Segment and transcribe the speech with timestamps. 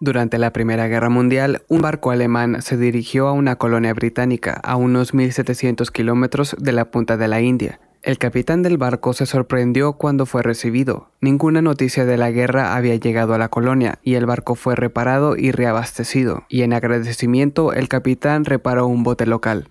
[0.00, 4.74] Durante la Primera Guerra Mundial, un barco alemán se dirigió a una colonia británica a
[4.74, 7.78] unos 1.700 kilómetros de la punta de la India.
[8.02, 11.10] El capitán del barco se sorprendió cuando fue recibido.
[11.20, 15.36] Ninguna noticia de la guerra había llegado a la colonia y el barco fue reparado
[15.36, 19.68] y reabastecido, y en agradecimiento el capitán reparó un bote local.